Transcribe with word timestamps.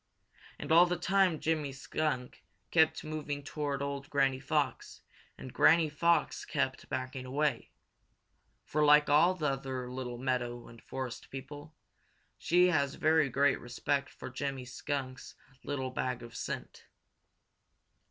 And 0.57 0.71
all 0.71 0.87
the 0.87 0.97
time 0.97 1.39
Jimmy 1.39 1.71
Skunk 1.71 2.43
kept 2.71 3.03
moving 3.03 3.43
toward 3.43 3.83
old 3.83 4.09
Granny 4.09 4.39
Fox 4.39 5.03
and 5.37 5.53
Granny 5.53 5.89
Fox 5.91 6.43
kept 6.43 6.89
backing 6.89 7.23
away, 7.27 7.69
for, 8.65 8.83
like 8.83 9.09
all 9.09 9.35
the 9.35 9.45
other 9.45 9.91
little 9.91 10.17
meadow 10.17 10.67
and 10.67 10.81
forest 10.81 11.29
people, 11.29 11.75
she 12.39 12.69
has 12.69 12.95
very 12.95 13.29
great 13.29 13.59
respect 13.59 14.09
for 14.09 14.31
Jimmy 14.31 14.65
Skunk's 14.65 15.35
little 15.63 15.91
bag 15.91 16.23
of 16.23 16.35
scent. 16.35 16.87